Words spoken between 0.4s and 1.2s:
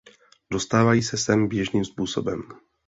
Dostávají se